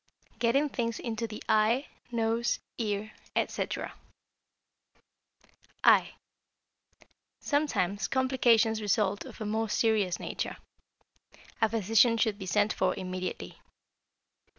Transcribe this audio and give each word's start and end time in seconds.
Getting 0.39 0.67
Things 0.67 0.97
into 0.97 1.27
the 1.27 1.43
Eye, 1.47 1.85
Nose, 2.11 2.57
Ear, 2.79 3.11
etc. 3.35 3.93
=Eye.= 5.83 6.13
Sometimes 7.39 8.07
complications 8.07 8.81
result 8.81 9.25
of 9.25 9.39
a 9.39 9.45
most 9.45 9.77
serious 9.77 10.19
nature. 10.19 10.57
A 11.61 11.69
physician 11.69 12.17
should 12.17 12.39
be 12.39 12.47
sent 12.47 12.73
for 12.73 12.95
immediately. 12.95 13.59